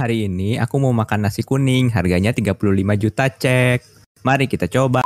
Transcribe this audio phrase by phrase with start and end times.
[0.00, 2.56] Hari ini aku mau makan nasi kuning, harganya 35
[2.96, 3.84] juta cek.
[4.24, 5.04] Mari kita coba.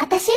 [0.00, 0.32] 私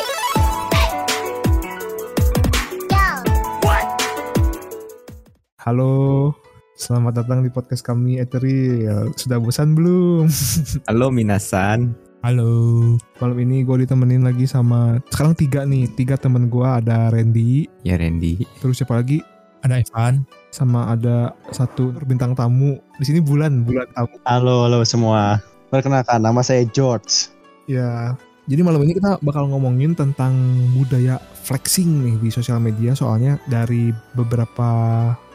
[5.64, 6.36] Halo,
[6.76, 9.16] selamat datang di podcast kami Ethereal.
[9.16, 10.28] Sudah bosan belum?
[10.92, 11.96] Halo Minasan.
[12.20, 12.52] Halo.
[13.24, 17.96] Malam ini gue ditemenin lagi sama sekarang tiga nih, tiga temen gue ada Randy, Ya
[17.96, 18.44] Randy.
[18.60, 19.24] terus siapa lagi?
[19.64, 20.24] Ada Evan.
[20.50, 22.80] Sama ada satu bintang tamu.
[22.98, 24.16] Di sini bulan, bulan tamu.
[24.26, 25.38] Halo, halo semua.
[25.70, 27.30] Perkenalkan, nama saya George.
[27.70, 28.18] Ya,
[28.50, 30.34] jadi malam ini kita bakal ngomongin tentang
[30.74, 32.98] budaya flexing nih di sosial media.
[32.98, 34.70] Soalnya dari beberapa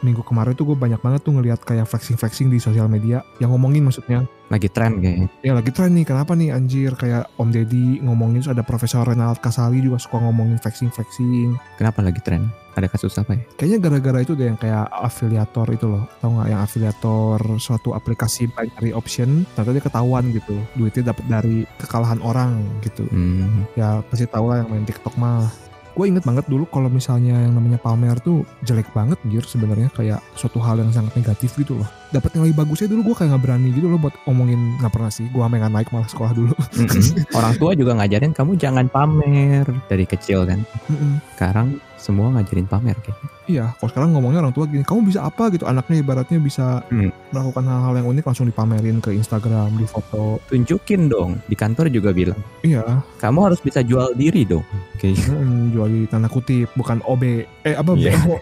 [0.01, 3.23] minggu kemarin tuh gue banyak banget tuh ngelihat kayak flexing-flexing di sosial media.
[3.39, 4.27] Yang ngomongin maksudnya.
[4.45, 5.27] Lagi tren kayaknya.
[5.41, 9.41] Ya lagi tren nih, kenapa nih anjir kayak Om Deddy ngomongin terus ada Profesor Renald
[9.41, 11.57] Kasali juga suka ngomongin flexing-flexing.
[11.81, 12.53] Kenapa lagi tren?
[12.75, 13.41] Ada kasus apa ya?
[13.55, 16.05] Kayaknya gara-gara itu deh yang kayak afiliator itu loh.
[16.19, 20.55] Tahu nggak yang afiliator suatu aplikasi binary option, ternyata dia ketahuan gitu.
[20.75, 23.07] Duitnya dapat dari kekalahan orang gitu.
[23.09, 23.63] Hmm.
[23.73, 25.64] Ya pasti tau lah yang main TikTok mah.
[25.95, 30.19] Gue inget banget dulu kalau misalnya yang namanya pamer tuh jelek banget anjir sebenarnya kayak
[30.35, 31.87] suatu hal yang sangat negatif gitu loh.
[32.11, 35.25] Dapat nilai bagusnya dulu gue kayak nggak berani gitu loh buat ngomongin nggak pernah sih.
[35.29, 36.55] Gue nggak naik malah sekolah dulu.
[36.77, 37.25] Mm-mm.
[37.33, 40.61] Orang tua juga ngajarin kamu jangan pamer dari kecil kan.
[40.87, 41.19] Mm-mm.
[41.35, 43.29] Sekarang semua ngajarin pamer kayaknya.
[43.45, 45.69] Iya, kalau sekarang ngomongnya orang tua gini, kamu bisa apa gitu?
[45.69, 47.13] Anaknya ibaratnya bisa Hmm.
[47.29, 50.41] melakukan hal-hal yang unik langsung dipamerin ke Instagram, di foto.
[50.49, 51.37] Tunjukin dong.
[51.45, 52.41] Di kantor juga bilang.
[52.65, 54.65] Iya, Kamu harus bisa jual diri dong.
[54.97, 55.13] Oke.
[55.13, 57.45] mm, jual di tanda kutip, bukan OB.
[57.65, 57.93] Eh apa?
[57.93, 58.33] BO?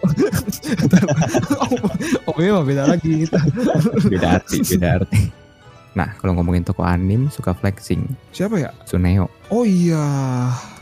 [2.32, 3.28] OB mah beda lagi.
[3.28, 3.40] Kita.
[4.12, 5.44] Beda arti, beda arti.
[5.94, 8.02] Nah, kalau ngomongin toko anim suka flexing.
[8.34, 8.74] Siapa ya?
[8.82, 9.30] Suneo.
[9.46, 10.02] Oh iya,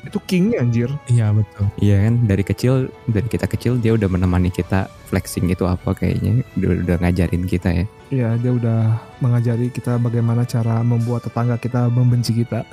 [0.08, 0.88] itu kingnya anjir.
[1.04, 1.68] Iya betul.
[1.84, 6.40] Iya kan dari kecil dari kita kecil dia udah menemani kita flexing itu apa kayaknya
[6.56, 7.84] udah, udah ngajarin kita ya.
[8.08, 8.80] Iya, dia udah
[9.20, 12.64] mengajari kita bagaimana cara membuat tetangga kita membenci kita.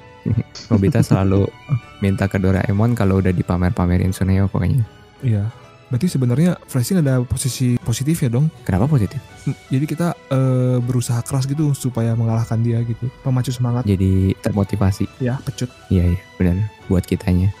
[0.70, 1.50] Nobita selalu
[1.98, 4.86] minta ke Doraemon kalau udah dipamer-pamerin Suneo pokoknya.
[5.26, 5.50] Iya.
[5.92, 8.48] Berarti sebenarnya flashing ada posisi positif ya dong.
[8.64, 9.20] Kenapa positif?
[9.44, 13.12] Hmm, Jadi kita eh, berusaha keras gitu supaya mengalahkan dia gitu.
[13.20, 13.84] Pemacu semangat.
[13.84, 15.04] Jadi termotivasi.
[15.20, 15.68] Ya, pecut.
[15.92, 16.56] Iya iya benar
[16.88, 17.52] buat kitanya.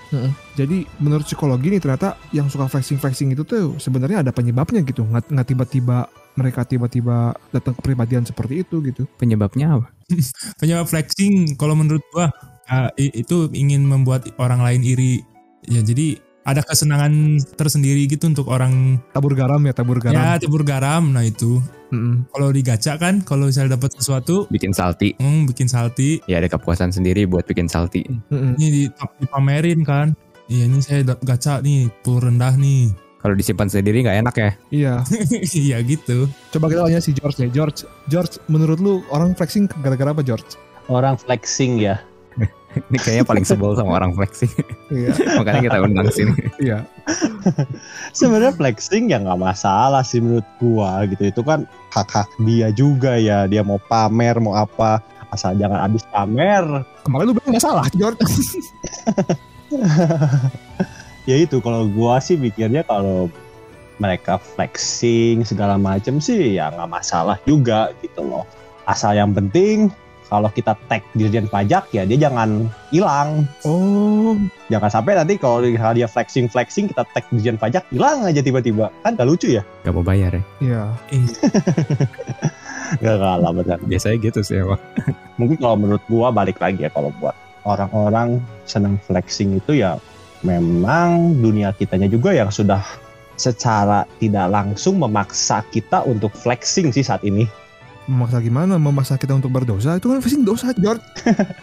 [0.56, 5.04] Jadi menurut psikologi nih ternyata yang suka flexing-flexing itu tuh sebenarnya ada penyebabnya gitu.
[5.04, 9.04] Nggak, nggak tiba-tiba mereka tiba-tiba datang ke pribadian seperti itu gitu.
[9.20, 9.92] Penyebabnya apa?
[10.60, 12.32] Penyebab flexing kalau menurut gua
[12.72, 15.20] uh, itu ingin membuat orang lain iri.
[15.68, 17.12] Ya jadi ada kesenangan
[17.52, 20.16] tersendiri gitu untuk orang Tabur garam ya, tabur garam.
[20.16, 21.02] ya tabur garam.
[21.08, 22.26] Nah itu Mm-mm.
[22.28, 25.14] kalau digaca kan kalau misalnya dapat sesuatu Bikin salty.
[25.14, 28.02] hmm, bikin salty Ya ada kepuasan sendiri buat bikin salty.
[28.28, 28.56] Mm-mm.
[28.56, 30.18] ini di- dipamerin kan.
[30.46, 32.90] Iya ini saya gaca nih pul rendah nih.
[33.16, 34.50] Kalau disimpan sendiri nggak enak ya.
[34.68, 34.94] Iya.
[35.62, 36.26] Iya gitu.
[36.50, 37.48] Coba kita tanya si George ya.
[37.48, 40.58] George, George, menurut lu orang flexing gara-gara apa George?
[40.90, 42.02] Orang flexing ya.
[42.72, 44.52] Ini kayaknya paling sebel sama orang flexing.
[44.88, 45.12] Iya.
[45.40, 46.32] Makanya kita undang sini.
[46.60, 46.84] iya.
[48.18, 51.28] Sebenarnya flexing ya nggak masalah sih menurut gua gitu.
[51.28, 53.44] Itu kan hak-hak dia juga ya.
[53.44, 55.04] Dia mau pamer mau apa.
[55.32, 56.64] Asal jangan habis pamer.
[57.04, 58.20] Kemarin lu bilang nggak salah, George.
[61.22, 63.30] Ya itu kalau gua sih pikirnya kalau
[64.02, 68.42] mereka flexing segala macam sih ya nggak masalah juga gitu loh.
[68.90, 69.94] Asal yang penting
[70.32, 73.44] kalau kita tag dirjen pajak ya dia jangan hilang.
[73.68, 74.32] Oh,
[74.72, 75.60] Jangan sampai nanti kalau
[75.92, 79.62] dia flexing flexing kita tag dirjen pajak hilang aja tiba-tiba kan gak lucu ya?
[79.84, 80.42] Gak mau bayar ya.
[80.64, 80.82] iya.
[83.04, 83.78] Gak kalah benar.
[83.84, 84.80] Biasanya gitu sih emang.
[85.40, 87.36] Mungkin kalau menurut gua balik lagi ya kalau buat
[87.68, 90.00] orang-orang senang flexing itu ya
[90.40, 92.80] memang dunia kitanya juga yang sudah
[93.36, 97.44] secara tidak langsung memaksa kita untuk flexing sih saat ini.
[98.10, 98.74] Memaksa gimana?
[98.78, 99.94] Memaksa kita untuk berdosa?
[99.94, 101.02] Itu kan flexing dosa, George.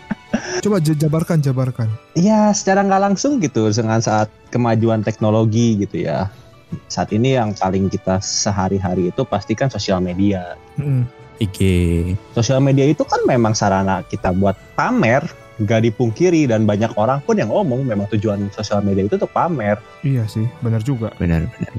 [0.63, 1.87] Coba jabarkan, jabarkan.
[2.15, 6.31] Ya secara nggak langsung gitu dengan saat kemajuan teknologi gitu ya.
[6.87, 10.55] Saat ini yang paling kita sehari-hari itu pastikan sosial media.
[11.39, 11.59] IG.
[12.35, 15.23] Sosial media itu kan memang sarana kita buat pamer,
[15.59, 19.79] nggak dipungkiri dan banyak orang pun yang ngomong memang tujuan sosial media itu untuk pamer.
[20.03, 21.15] Iya sih, benar juga.
[21.17, 21.73] Benar benar.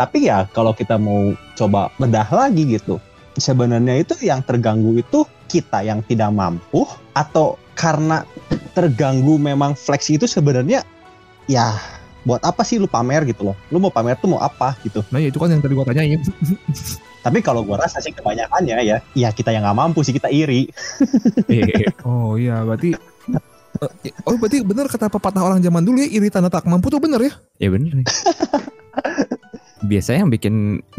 [0.00, 2.96] Tapi ya kalau kita mau coba bedah lagi gitu,
[3.36, 8.22] sebenarnya itu yang terganggu itu kita yang tidak mampu atau karena
[8.74, 10.86] terganggu memang flex itu sebenarnya
[11.50, 11.74] ya
[12.22, 13.56] buat apa sih lu pamer gitu loh?
[13.72, 15.00] Lu mau pamer tuh mau apa gitu?
[15.08, 16.20] Nah, ya itu kan yang tadi gua tanyain.
[17.24, 20.68] Tapi kalau gua rasa sih kebanyakannya ya, ya kita yang nggak mampu sih kita iri.
[22.04, 22.96] Oh iya, berarti
[24.04, 27.00] Eh, oh berarti bener kata pepatah orang zaman dulu ya iri tanda tak mampu tuh
[27.00, 27.32] bener ya?
[27.62, 28.02] ya benar.
[29.80, 30.54] biasanya yang bikin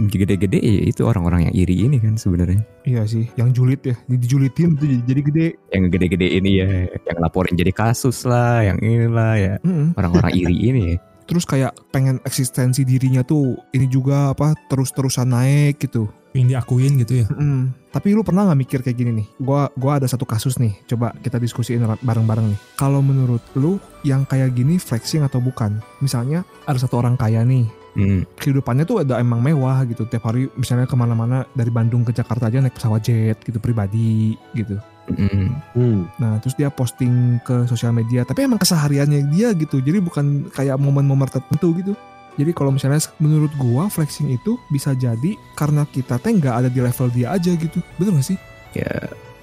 [0.09, 4.17] gede-gede ya itu orang-orang yang iri ini kan sebenarnya Iya sih, yang julid ya, Di-
[4.17, 5.47] dijulitin tuh jadi, jadi gede.
[5.69, 9.53] yang gede-gede ini ya yang laporin jadi kasus lah yang inilah ya
[9.93, 15.79] orang-orang iri ini ya Terus kayak pengen eksistensi dirinya tuh ini juga apa terus-terusan naik
[15.79, 16.11] gitu.
[16.35, 17.27] Pengen diakuin gitu ya.
[17.31, 17.71] Mm-mm.
[17.87, 19.27] Tapi lu pernah nggak mikir kayak gini nih?
[19.39, 20.75] Gua gua ada satu kasus nih.
[20.91, 22.59] Coba kita diskusiin bareng-bareng nih.
[22.75, 25.79] Kalau menurut lu yang kayak gini flexing atau bukan?
[26.03, 27.63] Misalnya ada satu orang kaya nih.
[27.91, 30.07] Hmm, Kehidupannya tuh ada emang mewah gitu.
[30.07, 34.39] Tiap hari misalnya ke mana-mana dari Bandung ke Jakarta aja naik pesawat jet gitu pribadi
[34.55, 34.79] gitu.
[35.11, 36.07] mm, Hmm.
[36.15, 38.23] Nah terus dia posting ke sosial media.
[38.23, 39.83] Tapi emang kesehariannya dia gitu.
[39.83, 41.93] Jadi bukan kayak momen-momen tertentu gitu.
[42.39, 46.79] Jadi kalau misalnya menurut gua flexing itu bisa jadi karena kita teh nggak ada di
[46.79, 47.83] level dia aja gitu.
[47.99, 48.39] Betul gak sih?
[48.71, 48.87] ya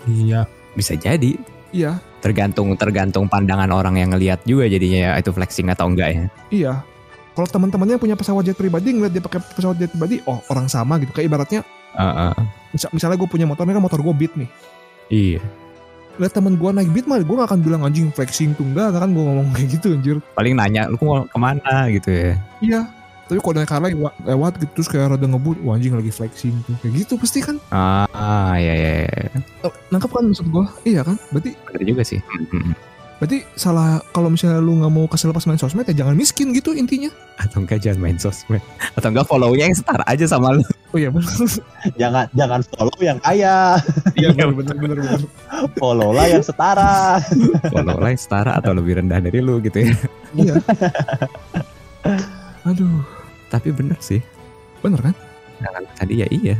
[0.09, 0.41] Iya.
[0.73, 1.37] bisa jadi
[1.69, 6.25] Iya, tergantung tergantung pandangan orang yang ngelihat juga jadinya ya itu flexing atau enggak ya
[6.49, 6.73] iya.
[7.38, 10.99] Kalau teman-temannya punya pesawat jet pribadi ngeliat dia pakai pesawat jet pribadi, oh orang sama
[10.99, 11.14] gitu.
[11.14, 11.61] Kayak ibaratnya,
[11.94, 12.35] Heeh.
[12.75, 14.50] misal- misalnya gue punya motor, ini kan motor gue beat nih.
[15.06, 15.38] iya
[16.19, 19.06] Lihat temen gue naik beat mah, gue gak akan bilang anjing flexing tuh enggak, kan
[19.08, 20.19] gue ngomong kayak gitu anjir.
[20.35, 22.81] paling nanya lu mau ke mana gitu ya Iya.
[23.25, 26.58] Tapi kalau naik Harley lewat, lewat gitu terus kayak rada ngebut, wah anjing lagi flexing
[26.67, 26.75] tuh.
[26.82, 27.62] Kayak gitu pasti kan.
[27.70, 29.29] ah, ah ya ya, ya.
[29.62, 30.64] Oh, Nangkep kan maksud gue?
[30.82, 31.14] Iya kan?
[31.31, 32.75] Berarti bener juga sih Hmm, hmm.
[33.19, 36.70] Berarti salah kalau misalnya lu nggak mau kesel pas main sosmed ya jangan miskin gitu
[36.70, 37.11] intinya.
[37.35, 38.62] atau enggak jangan main sosmed
[38.94, 41.29] atau enggak follow-nya yang setara aja sama lu Oh iya benar.
[42.00, 43.76] Jangan jangan follow yang kaya,
[44.17, 45.20] Iya benar benar benar
[45.76, 47.20] follow lah yang setara.
[47.69, 49.93] follow lah yang setara atau lebih rendah dari lu gitu ya
[50.32, 50.55] Iya.
[52.64, 53.03] Aduh,
[53.49, 54.21] tapi bener sih
[54.79, 55.14] bener kan?
[55.59, 56.56] Nah, kalau tadi ya iya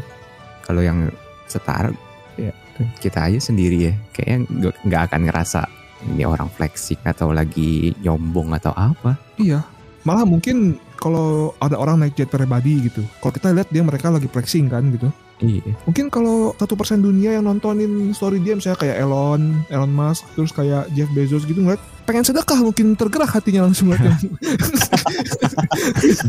[0.61, 1.07] kalau yang
[1.47, 1.89] setara
[2.35, 2.51] ya
[2.99, 5.61] kita aja sendiri ya kayaknya nggak akan ngerasa
[6.05, 9.63] ini orang flexing atau lagi nyombong atau apa Iya.
[10.03, 14.27] Malah mungkin kalau ada orang naik jet pribadi gitu, kalau kita lihat dia mereka lagi
[14.27, 15.07] flexing kan gitu.
[15.39, 20.23] iya Mungkin kalau satu persen dunia yang nontonin story dia misalnya kayak Elon, Elon Musk,
[20.35, 24.19] terus kayak Jeff Bezos gitu ngeliat pengen sedekah mungkin tergerak hatinya langsung ngeliat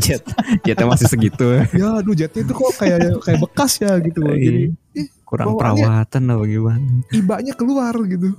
[0.04, 0.22] jet
[0.62, 4.34] jetnya masih segitu ya aduh jetnya itu kok kayak kayak bekas ya gitu loh.
[4.34, 5.06] Jadi Iya.
[5.22, 8.34] kurang perawatan atau gimana ibanya keluar gitu.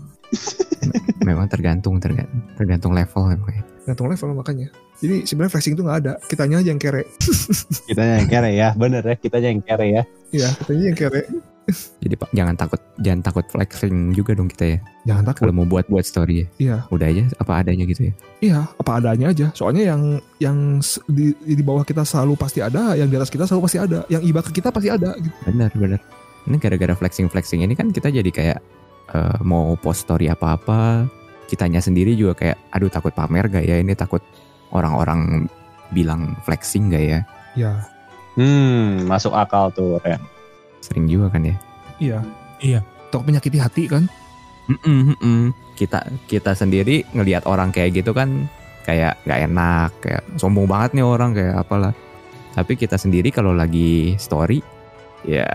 [1.21, 3.63] Memang tergantung tergantung tergantung level memang ya.
[3.81, 4.67] Gantung level makanya.
[5.01, 7.03] Jadi sebenarnya flexing itu nggak ada, kitanya aja yang kere.
[7.89, 10.03] Kita yang kere ya, bener ya, kita yang kere ya.
[10.29, 11.21] Iya, kitanya yang kere.
[12.01, 15.41] jadi pak jangan takut jangan takut flexing juga dong kita ya Jangan takut.
[15.45, 16.75] kalau mau buat buat story ya Iya.
[16.89, 19.47] udah aja apa adanya gitu ya Iya, apa adanya aja.
[19.53, 20.01] Soalnya yang
[20.41, 20.57] yang
[21.07, 24.25] di, di bawah kita selalu pasti ada, yang di atas kita selalu pasti ada, yang
[24.25, 25.13] iba ke kita pasti ada.
[25.15, 25.31] Gitu.
[25.47, 25.99] benar benar
[26.41, 28.59] ini gara-gara flexing flexing ini kan kita jadi kayak
[29.11, 30.79] eh, mau post story apa apa
[31.47, 34.23] kitanya sendiri juga kayak aduh takut pamer gak ya ini takut
[34.71, 35.45] orang-orang
[35.91, 37.19] bilang flexing gak ya
[37.51, 37.83] Ya,
[38.39, 40.23] Hmm, masuk akal tuh, Ren.
[40.79, 41.55] sering juga kan ya
[41.99, 42.19] iya.
[42.63, 42.79] Iya.
[43.11, 44.07] Takut menyakiti hati kan?
[44.71, 45.41] Mm-mm, mm-mm.
[45.75, 45.99] kita
[46.31, 48.47] kita sendiri ngelihat orang kayak gitu kan
[48.87, 51.91] kayak nggak enak kayak sombong banget nih orang kayak apalah
[52.53, 54.63] tapi kita sendiri kalau lagi story
[55.25, 55.45] ya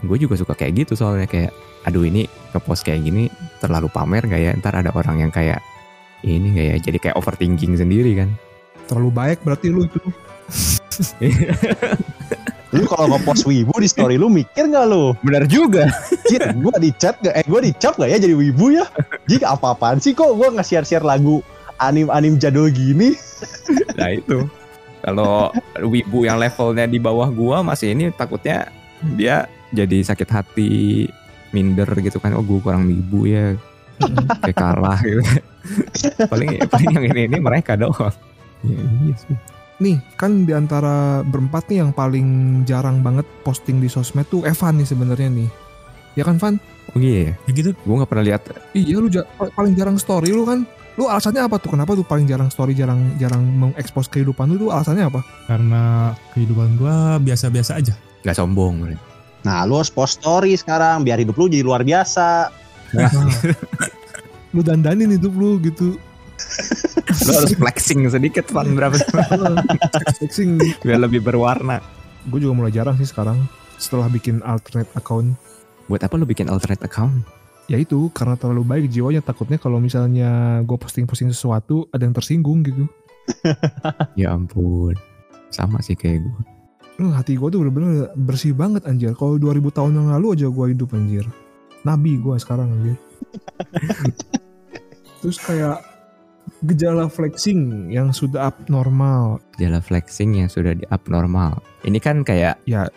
[0.00, 1.50] gue juga suka kayak gitu soalnya kayak
[1.86, 3.30] aduh ini ngepost kayak gini
[3.62, 5.62] terlalu pamer gak ya ntar ada orang yang kayak
[6.26, 8.30] ini gak ya jadi kayak overthinking sendiri kan
[8.88, 10.00] Terlalu baik berarti lu itu.
[12.68, 15.16] Lu kalau nge-post wibu di story lu mikir gak lu?
[15.24, 15.88] bener juga
[16.28, 17.32] Jit, gue di chat gak?
[17.32, 18.84] Eh, gue di cap gak ya jadi wibu ya?
[19.24, 21.40] Jika apa-apaan sih kok gue nge-share-share lagu
[21.80, 23.16] anim-anim jadul gini?
[23.98, 24.44] nah itu
[25.00, 25.48] kalau
[25.80, 28.68] wibu yang levelnya di bawah gua masih ini takutnya
[29.14, 31.06] dia jadi sakit hati
[31.50, 33.54] minder gitu kan oh gue kurang wibu ya
[34.42, 35.22] kayak kalah gitu
[36.32, 38.14] paling paling yang ini ini mereka doang
[38.62, 39.36] ya, iya sih
[39.78, 42.26] Nih, kan di antara berempat nih yang paling
[42.66, 45.46] jarang banget posting di sosmed tuh Evan nih sebenarnya nih.
[46.18, 46.58] Ya kan, Van?
[46.90, 47.70] oh iya Ya gitu.
[47.70, 48.42] gue nggak pernah lihat
[48.74, 49.22] Iya, lu ja-
[49.54, 50.66] paling jarang story lu kan.
[50.98, 51.78] Lu alasannya apa tuh?
[51.78, 55.22] Kenapa tuh paling jarang story, jarang jarang mengekspos kehidupan lu tuh alasannya apa?
[55.46, 57.94] Karena kehidupan gua biasa-biasa aja.
[58.18, 58.82] nggak sombong
[59.46, 62.50] Nah, lu harus post story sekarang biar hidup lu jadi luar biasa.
[62.94, 63.10] Nah,
[64.54, 65.94] lu dandanin hidup lu gitu.
[67.26, 68.94] lo harus flexing sedikit pan berapa
[70.22, 70.54] Flexing.
[70.86, 71.82] biar lebih berwarna
[72.30, 73.42] Gue juga mulai jarang sih sekarang
[73.74, 75.34] setelah bikin alternate account.
[75.90, 77.26] buat apa lo bikin alternate account
[77.66, 82.62] Ya itu karena terlalu baik jiwanya takutnya kalau misalnya gue posting-posting sesuatu ada yang tersinggung
[82.64, 82.86] gitu.
[84.16, 84.96] ya ampun
[85.50, 86.40] sama sih kayak gue
[86.98, 89.14] Lu hati gue tuh bener-bener bersih banget anjir.
[89.14, 91.24] Kalau 2000 tahun yang lalu aja gue hidup anjir.
[91.86, 92.96] Nabi gue sekarang anjir.
[95.22, 95.78] Terus kayak
[96.64, 99.38] Gejala flexing yang sudah abnormal.
[99.54, 101.60] Gejala flexing yang sudah di abnormal.
[101.86, 102.88] Ini kan kayak Ya.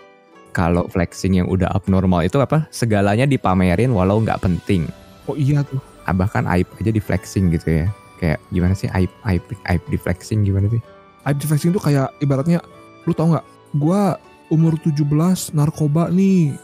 [0.49, 2.65] kalau flexing yang udah abnormal itu apa?
[2.73, 4.87] Segalanya dipamerin walau nggak penting.
[5.29, 5.77] Oh iya tuh.
[6.07, 7.87] Ah, bahkan aib aja di flexing gitu ya.
[8.17, 10.81] Kayak gimana sih aib aib aib di flexing gimana sih?
[11.27, 12.63] Aib flexing tuh kayak ibaratnya
[13.05, 13.45] lu tau nggak?
[13.75, 14.19] Gua
[14.51, 16.55] umur 17 narkoba nih.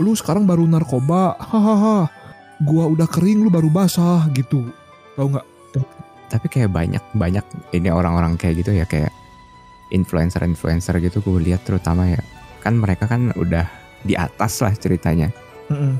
[0.00, 1.36] Lu sekarang baru narkoba.
[1.38, 2.08] Hahaha.
[2.64, 4.68] Gua udah kering lu baru basah gitu.
[5.14, 5.46] Tau nggak?
[6.32, 7.44] Tapi kayak banyak banyak
[7.76, 9.12] ini orang-orang kayak gitu ya kayak
[9.94, 12.18] influencer-influencer gitu gue lihat terutama ya.
[12.64, 13.68] Kan mereka kan udah
[14.02, 15.30] di atas lah ceritanya.
[15.70, 15.94] Mm-mm.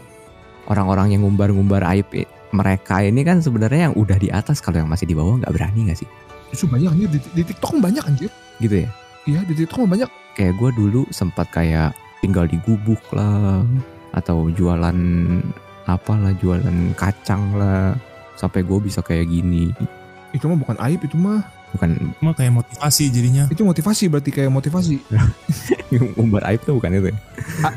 [0.67, 2.09] Orang-orang yang ngumbar-ngumbar aib
[2.55, 5.91] mereka ini kan sebenarnya yang udah di atas kalau yang masih di bawah nggak berani
[5.91, 6.09] nggak sih?
[6.51, 8.31] Justru banyak anjir di, di TikTok kan banyak anjir.
[8.59, 8.89] Gitu ya.
[9.29, 10.11] Iya di TikTok mah banyak.
[10.35, 13.63] Kayak gue dulu sempat kayak tinggal di gubuk lah
[14.15, 14.99] atau jualan
[15.85, 17.93] apalah jualan kacang lah
[18.35, 19.71] sampai gue bisa kayak gini
[20.35, 21.43] Itu mah bukan aib itu mah.
[21.75, 23.51] bukan Cuma kayak motivasi jadinya.
[23.51, 24.99] Itu motivasi berarti kayak motivasi.
[26.15, 27.17] ngumbar aib tuh bukan itu ya?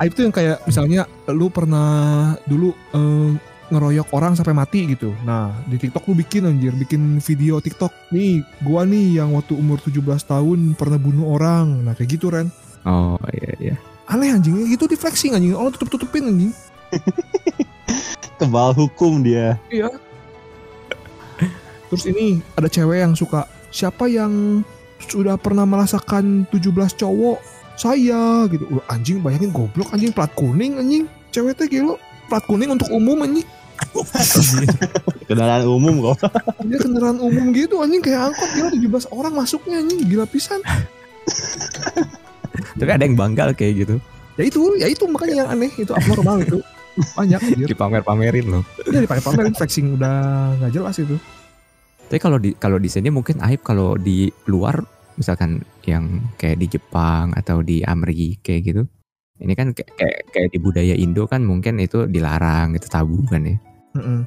[0.02, 3.32] Aib tuh yang kayak misalnya lu pernah dulu eh,
[3.70, 5.12] ngeroyok orang sampai mati gitu.
[5.28, 7.92] Nah, di TikTok lu bikin anjir, bikin video TikTok.
[8.16, 11.84] Nih, gua nih yang waktu umur 17 tahun pernah bunuh orang.
[11.84, 12.48] Nah, kayak gitu Ren.
[12.88, 13.76] oh iya iya
[14.08, 15.52] Aneh anjing, itu di flexing anjing.
[15.52, 16.52] Orang tutup-tutupin anjing.
[18.40, 19.60] Kebal hukum dia.
[19.68, 19.92] Iya.
[21.92, 24.64] Terus ini ada cewek yang suka siapa yang
[25.04, 26.72] sudah pernah merasakan 17
[27.04, 27.40] cowok?
[27.78, 28.66] Saya gitu.
[28.74, 31.06] Wah, anjing bayangin goblok anjing plat kuning anjing.
[31.36, 32.00] Cewek teh gila.
[32.32, 33.46] Plat kuning untuk umum anjing.
[35.28, 36.18] Kendaraan umum kok.
[36.64, 38.70] Dia kendaraan umum gitu anjing kayak angkot gila
[39.04, 40.62] 17 orang masuknya anjing gila pisan.
[42.78, 43.96] tapi ada yang banggal kayak gitu
[44.38, 46.58] Ya itu, ya itu makanya yang aneh itu abnormal itu.
[47.18, 47.68] Banyak anjir.
[47.68, 50.16] dipamer-pamerin loh Dia dipakai pamerin flexing udah
[50.58, 51.18] nggak jelas itu.
[52.08, 54.80] tapi kalau di kalau di sini mungkin aib kalau di luar
[55.14, 56.08] misalkan yang
[56.38, 58.82] kayak di Jepang atau di Amerika kayak gitu
[59.38, 63.44] ini kan kayak, kayak kayak di budaya Indo kan mungkin itu dilarang itu tabu kan
[63.44, 63.60] ya
[63.98, 64.20] Mm-mm.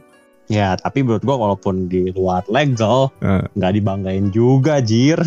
[0.50, 3.38] Ya, tapi menurut gua walaupun di luar legal, Eh.
[3.54, 5.22] nggak dibanggain juga, Jir.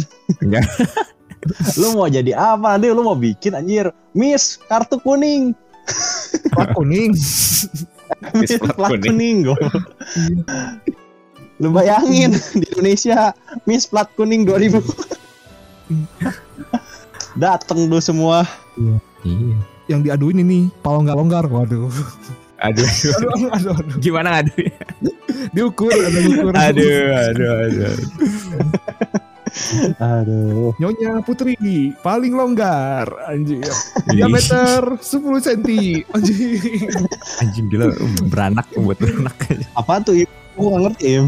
[1.80, 2.92] Lu mau jadi apa nih?
[2.92, 5.56] Lu mau bikin anjir, Miss kartu kuning.
[6.52, 7.16] Plat kuning.
[8.36, 9.04] Miss plat kuning.
[9.08, 9.60] kuning, gua.
[11.60, 13.32] Lu bayangin di Indonesia
[13.64, 14.84] Miss plat kuning 2000.
[17.34, 18.44] Dateng dulu semua.
[19.24, 21.92] iya yang diaduin ini kalau nggak longgar waduh
[22.64, 23.98] aduh aduh aduh aduh, aduh.
[24.00, 24.56] gimana ngadu
[25.52, 27.96] diukur ada diukur aduh aduh aduh
[30.02, 30.74] Aduh.
[30.82, 31.54] nyonya putri
[32.02, 33.62] paling longgar anjir
[34.10, 35.70] diameter 10 cm
[36.10, 36.58] anjir
[37.38, 37.94] anjing gila
[38.34, 39.38] beranak buat beranak
[39.78, 40.26] Apa tuh?
[40.26, 40.30] Im?
[40.58, 41.26] Gua nggak ngerti, Im.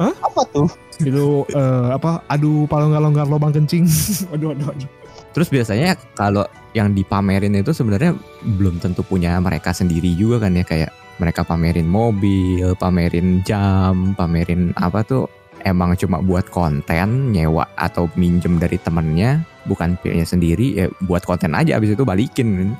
[0.00, 0.12] Hah?
[0.24, 0.68] Apa tuh?
[1.00, 3.88] itu eh, apa aduh nggak longgar lubang kencing
[4.34, 4.88] aduh aduh aduh
[5.30, 6.42] Terus biasanya kalau
[6.74, 8.14] yang dipamerin itu sebenarnya
[8.58, 10.90] belum tentu punya mereka sendiri juga kan ya kayak
[11.22, 15.28] mereka pamerin mobil, pamerin jam, pamerin apa tuh
[15.62, 21.52] emang cuma buat konten nyewa atau minjem dari temennya bukan punya sendiri ya buat konten
[21.52, 22.74] aja abis itu balikin.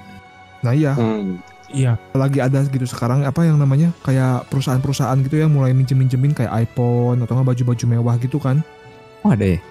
[0.65, 0.97] Nah iya.
[0.97, 1.39] Hmm.
[1.71, 6.67] Iya, lagi ada gitu sekarang apa yang namanya kayak perusahaan-perusahaan gitu yang mulai minjem-minjemin kayak
[6.67, 8.59] iPhone atau nggak baju-baju mewah gitu kan?
[9.23, 9.63] Oh ada ya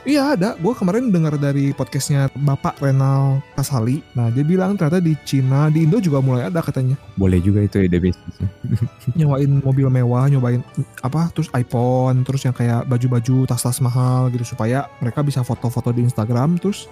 [0.00, 4.00] Iya ada, gue kemarin dengar dari podcastnya Bapak Renal Kasali.
[4.16, 6.96] Nah dia bilang ternyata di Cina, di Indo juga mulai ada katanya.
[7.20, 8.48] boleh juga itu ide bisnisnya
[9.20, 10.64] Nyobain mobil mewah, nyobain
[11.04, 14.56] apa, terus iPhone, terus yang kayak baju-baju, tas-tas mahal gitu.
[14.56, 16.88] Supaya mereka bisa foto-foto di Instagram, terus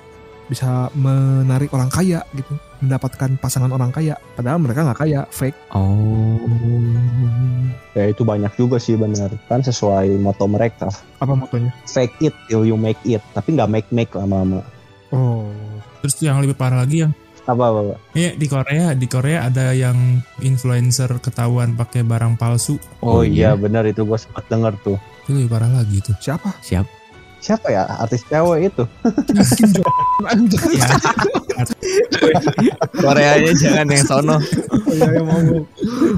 [0.48, 2.56] bisa menarik orang kaya gitu.
[2.80, 4.16] Mendapatkan pasangan orang kaya.
[4.34, 5.56] Padahal mereka nggak kaya, fake.
[5.72, 6.38] oh
[7.92, 9.34] Ya itu banyak juga sih benar.
[9.50, 10.86] Kan sesuai moto mereka.
[11.18, 11.74] Apa motonya?
[11.84, 13.18] Fake it till you make it.
[13.34, 14.62] Tapi nggak make-make lama-lama.
[15.10, 15.48] Oh,
[16.04, 17.12] terus yang lebih parah lagi yang
[17.48, 17.94] Apa, apa, apa?
[18.12, 22.76] Iya di Korea, di Korea ada yang influencer ketahuan pakai barang palsu.
[23.00, 25.00] Oh, Oh, iya benar itu gue sempat denger tuh.
[25.24, 26.12] Itu lebih parah lagi tuh.
[26.20, 26.52] siapa?
[26.60, 26.84] siap
[27.38, 28.85] Siapa ya artis cewek itu?
[29.54, 29.95] Kim Jong.
[32.59, 34.42] Ya, Koreanya jangan yang sono Oh
[34.90, 35.40] iya, iya, mau.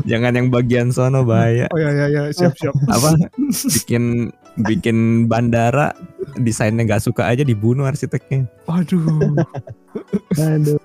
[0.05, 2.75] jangan yang bagian sono bahaya Oh iya, iya, iya, siap, siap.
[2.89, 3.15] apa
[3.71, 4.97] bikin bikin
[5.27, 5.93] bandara
[6.35, 9.00] desainnya nggak suka aja dibunuh arsiteknya Waduh.
[10.37, 10.81] Aduh.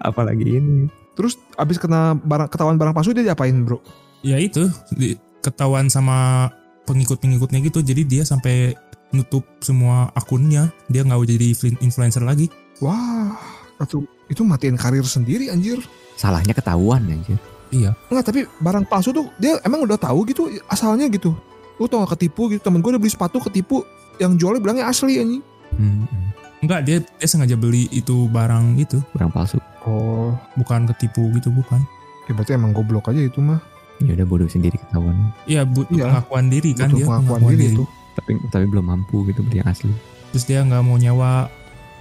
[0.00, 3.82] apalagi ini Terus abis kena barang ketahuan barang palsu dia diapain bro?
[4.20, 6.50] ya itu di- ketahuan sama
[6.82, 7.78] pengikut-pengikutnya gitu.
[7.80, 8.72] Jadi dia sampai
[9.10, 10.68] nutup semua akunnya.
[10.86, 12.46] Dia nggak jadi influ- influencer lagi.
[12.78, 13.34] Wah,
[13.78, 15.80] itu itu matiin karir sendiri anjir.
[16.14, 17.38] salahnya ketahuan aja
[17.70, 17.94] Iya.
[18.08, 21.30] Enggak, tapi barang palsu tuh dia emang udah tahu gitu asalnya gitu.
[21.76, 23.86] lu tau gak ketipu gitu temen gue udah beli sepatu ketipu
[24.16, 26.10] yang jualnya bilangnya asli anjing Hmm.
[26.58, 29.62] Enggak, dia dia sengaja beli itu barang itu, Barang palsu.
[29.84, 31.78] oh bukan ketipu gitu, bukan.
[32.26, 33.62] ya berarti emang goblok aja itu mah
[33.98, 35.30] Ya udah bodoh sendiri ketahuan.
[35.44, 36.04] Iya, butuh Iya.
[36.08, 37.06] pengakuan diri kan butuh dia.
[37.06, 37.84] pengakuan diri itu
[38.28, 39.88] Tapi tapi belum mampu gitu beli yang asli.
[40.28, 41.48] Terus dia nggak mau nyewa.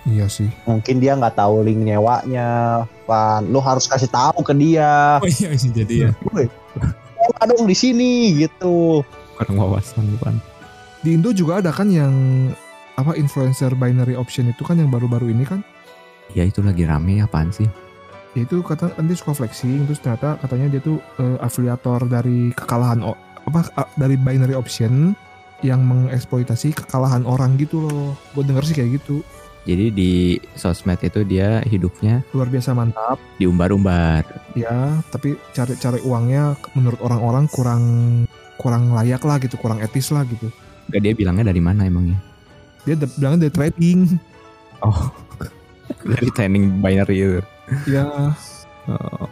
[0.04, 3.48] iya sih Mungkin dia nggak tahu link nyewanya, Pan.
[3.48, 5.24] Lu harus kasih tahu ke dia.
[5.24, 6.12] Oh iya, bisa jadi ya.
[6.36, 9.04] Nyewa dong di sini gitu.
[9.36, 10.36] Kurang wawasan depan.
[11.00, 12.12] di Indo juga ada kan yang
[12.96, 15.64] apa influencer binary option itu kan yang baru-baru ini kan
[16.34, 17.70] Ya itu lagi rame apaan sih?
[18.34, 22.52] ya itu kata kan dia suka flexing terus ternyata katanya dia tuh eh, afiliator dari
[22.54, 23.02] kekalahan
[23.48, 23.62] apa
[23.96, 25.16] dari binary option
[25.66, 28.14] yang mengeksploitasi kekalahan orang gitu loh.
[28.34, 29.26] Gue denger sih kayak gitu.
[29.68, 30.12] Jadi di
[30.56, 33.20] sosmed itu dia hidupnya luar biasa mantap.
[33.36, 34.24] diumbar-umbar.
[34.56, 37.84] ya tapi cari cari uangnya menurut orang-orang kurang
[38.56, 40.48] kurang layak lah gitu kurang etis lah gitu.
[40.88, 42.16] Gak dia bilangnya dari mana emangnya?
[42.88, 44.00] dia de- bilangnya dari trading.
[44.80, 45.12] Oh,
[46.16, 47.40] dari training binary itu.
[47.92, 48.08] ya.
[48.88, 49.28] Oh,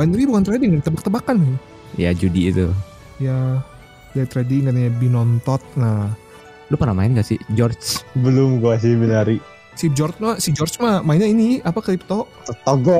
[0.00, 1.60] binary bukan trading tebak-tebakan.
[2.00, 2.72] Ya judi itu.
[3.20, 3.60] ya
[4.18, 6.10] dari trading katanya binontot nah
[6.68, 8.04] Lu pernah main gak sih George?
[8.12, 9.40] Belum gua sih binari.
[9.78, 12.26] si George mah si George mah mainnya ini apa kripto
[12.66, 12.98] Togol.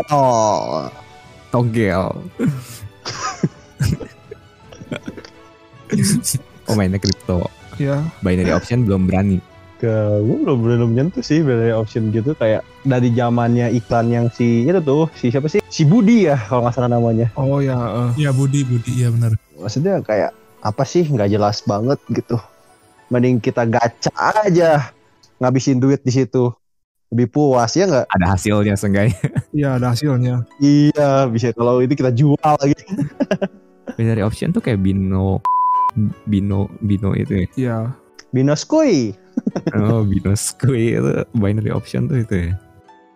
[1.50, 2.14] Togel.
[6.70, 7.50] oh mainnya kripto.
[7.82, 9.42] ya Binary option belum berani.
[9.82, 9.90] Ke
[10.22, 14.78] gua belum belum nyentuh sih binary option gitu kayak dari zamannya iklan yang si itu
[14.78, 17.26] tuh si siapa sih si Budi ya kalau nggak salah namanya.
[17.34, 18.26] oh ya eh.
[18.26, 19.34] Iya Budi, Budi, iya benar.
[19.58, 20.30] Maksudnya kayak
[20.62, 22.36] apa sih nggak jelas banget gitu.
[23.08, 24.12] Mending kita gacha
[24.44, 24.92] aja
[25.38, 26.52] ngabisin duit di situ.
[27.08, 28.06] Lebih puas ya nggak?
[28.12, 29.16] Ada hasilnya seenggaknya.
[29.56, 30.44] Iya ada hasilnya.
[30.60, 32.76] Iya bisa kalau itu kita jual lagi.
[33.96, 35.40] Binary option tuh kayak bino
[36.28, 37.46] bino bino itu ya.
[37.56, 37.76] Iya.
[38.36, 39.16] Binoskui.
[39.72, 42.52] Oh bino squid itu binary option tuh itu ya.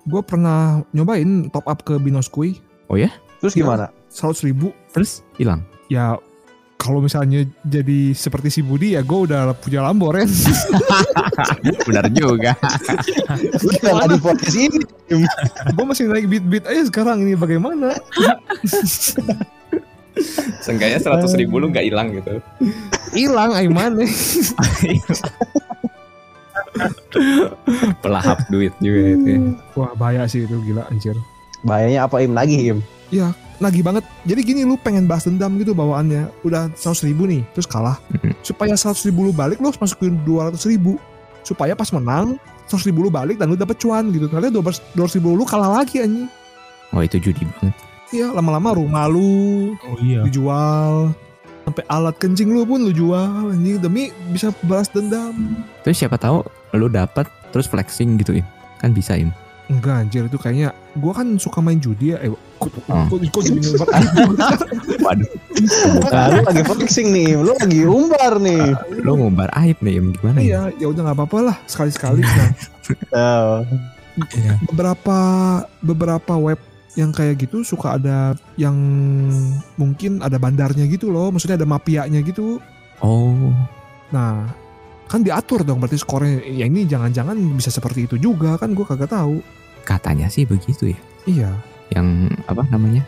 [0.08, 2.58] Gue pernah nyobain top up ke Binoskui
[3.38, 3.90] Terus gimana?
[4.08, 4.72] seratus ribu.
[4.94, 5.62] Terus hilang.
[5.92, 6.16] Ya
[6.82, 10.26] kalau misalnya jadi seperti si Budi ya gue udah punya Lamboren.
[11.86, 12.58] Benar juga.
[13.62, 14.82] Lu yang nggak di podcast ini.
[15.71, 17.95] gue masih naik beat-beat aja sekarang ini bagaimana?
[20.58, 22.42] Seenggaknya seratus ribu lu nggak hilang gitu.
[23.14, 24.10] Hilang Aiman nih.
[28.02, 29.28] Pelahap duit juga itu.
[29.30, 29.38] ya.
[29.78, 31.14] Wah bahaya sih itu gila anjir.
[31.62, 32.82] Bahayanya apa im lagi im?
[33.62, 34.02] Nagih banget.
[34.26, 36.26] Jadi gini lu pengen balas dendam gitu bawaannya.
[36.42, 37.94] Udah 100 ribu nih, terus kalah.
[38.42, 40.98] Supaya 100 ribu lu balik, lu harus masukin 200 ribu.
[41.46, 42.34] Supaya pas menang,
[42.66, 44.26] 100 ribu lu balik dan lu dapet cuan gitu.
[44.26, 44.82] Karena 200
[45.14, 46.26] ribu lu kalah lagi anjing.
[46.90, 47.75] Oh itu judi banget.
[48.12, 50.26] Iya, lama-lama rumah lu Oh iya.
[50.26, 51.14] dijual.
[51.62, 55.54] Sampai alat kencing lu pun lu jual anjing demi bisa balas dendam.
[55.86, 56.42] Terus siapa tahu
[56.75, 58.44] lu dapat terus flexing gitu ya.
[58.82, 59.30] Kan bisa im.
[59.73, 62.21] Enggak anjir itu kayaknya gua kan suka main judi ya.
[62.21, 62.28] Eh,
[62.61, 63.08] kok, Oh.
[63.08, 63.89] kok, jadi ngumbar
[65.08, 65.30] Waduh.
[66.06, 68.76] Nah, lu lagi flexing nih, lu lagi umbar nih.
[69.00, 70.45] lu ngumbar aib nih im gimana ya?
[70.45, 72.21] Iya, ya udah nggak apa-apa lah sekali-sekali.
[73.17, 73.65] Oh.
[74.37, 74.61] Iya.
[74.69, 75.19] beberapa
[75.80, 76.61] beberapa web
[76.93, 78.76] yang kayak gitu suka ada yang
[79.80, 82.61] mungkin ada bandarnya gitu loh, maksudnya ada mafianya gitu.
[83.00, 83.49] Oh.
[84.13, 84.52] Nah,
[85.08, 86.45] kan diatur dong berarti skornya.
[86.45, 89.41] Ya ini jangan-jangan bisa seperti itu juga kan gue kagak tahu.
[89.82, 90.99] Katanya sih begitu ya.
[91.26, 91.50] Iya.
[91.92, 92.08] Yang
[92.49, 93.02] apa namanya?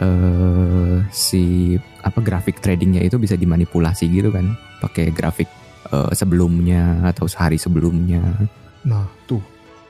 [0.00, 5.44] eh si apa grafik tradingnya itu bisa dimanipulasi gitu kan pakai grafik
[5.92, 8.24] eh, sebelumnya atau sehari sebelumnya
[8.82, 9.38] Nah, tuh.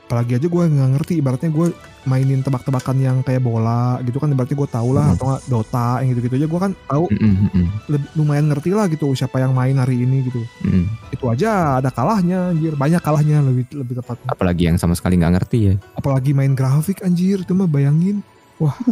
[0.03, 1.67] Apalagi aja gue nggak ngerti ibaratnya gue
[2.03, 5.15] mainin tebak-tebakan yang kayak bola gitu kan berarti gue tahu lah Hmm.
[5.15, 8.69] atau nggak Dota yang gitu-gitu aja gue kan tahu Mm, mm, mm, lebih, lumayan ngerti
[8.71, 10.43] lah gitu siapa yang main hari ini gitu.
[10.61, 10.85] mm.
[11.09, 14.27] Itu aja ada kalahnya anjir, banyak kalahnya lebih lebih tepatnya.
[14.27, 18.19] apalagi yang sama sekali nggak ngerti ya Apalagi main grafik anjir itu mah bayangin.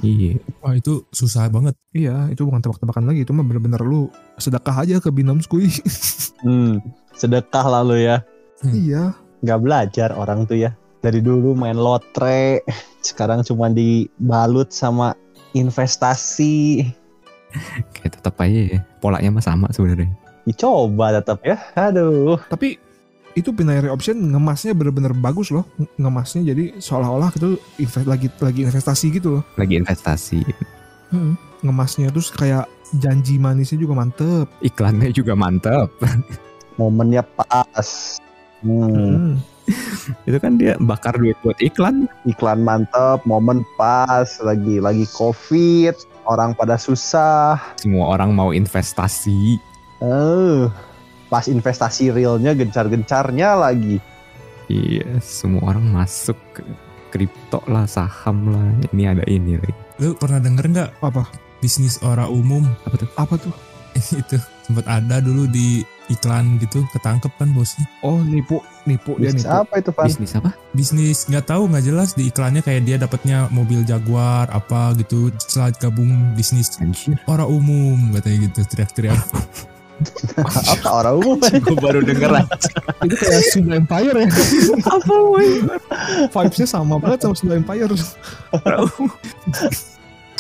[0.02, 1.76] iya Wah itu susah banget.
[1.92, 5.72] Iya, itu bukan tebak-tebakan lagi, itu mah bener-bener lu sedekah aja ke binom skui.
[6.40, 6.82] Hmm,
[7.14, 8.26] sedekah lalu ya.
[8.66, 9.14] iya.
[9.40, 10.74] Nggak belajar orang tuh ya.
[11.02, 12.62] Dari dulu main lotre,
[13.02, 15.18] sekarang cuma dibalut sama
[15.54, 16.86] investasi.
[17.92, 20.08] kayak tetap aja ya polanya mah sama sebenarnya
[20.42, 21.60] Dicoba tetap ya.
[21.76, 22.40] Aduh.
[22.48, 22.80] Tapi
[23.32, 25.68] itu binary option ngemasnya bener-bener bagus loh.
[25.76, 29.44] Nge- Ngemasnya jadi seolah-olah itu invest lagi lagi investasi gitu loh.
[29.56, 30.40] lagi investasi
[31.10, 31.36] Hmm.
[31.60, 34.48] Ngemasnya terus kayak janji manisnya juga mantep.
[34.62, 35.92] iklannya juga mantap
[36.76, 38.16] Momennya pas.
[38.64, 39.32] Hmm, Hmm.
[40.28, 45.94] itu kan dia bakar duit buat iklan iklan mantep, momen pas, lagi lagi covid,
[46.26, 47.60] orang pada susah.
[47.78, 49.62] semua orang mau investasi
[50.02, 50.66] Eh,
[51.30, 54.02] pas investasi realnya gencar-gencarnya lagi
[54.72, 56.64] Iya, semua orang masuk ke
[57.12, 58.72] kripto lah, saham lah.
[58.96, 59.76] Ini ada ini lagi.
[60.00, 61.28] Lu pernah denger nggak Apa?
[61.60, 63.10] bisnis orang umum Apa tuh?
[63.20, 63.54] Apa tuh?
[64.24, 64.40] itu
[64.72, 69.60] sempat ada dulu di iklan gitu ketangkep kan bosnya Oh nipu, nipu dia bisnis nipu.
[69.64, 70.06] apa itu Pan?
[70.08, 70.50] Bisnis apa?
[70.72, 75.72] bisnis nggak tahu nggak jelas di iklannya kayak dia dapatnya mobil Jaguar apa gitu setelah
[75.76, 77.16] gabung bisnis Anjir.
[77.28, 79.20] orang umum katanya gitu teriak-teriak
[80.74, 82.42] apa orang umum Gue baru denger.
[83.06, 84.28] Itu kayak Sunda Empire ya.
[84.98, 85.62] apa woy?
[86.34, 87.94] Vibesnya sama banget sama Sunda Empire.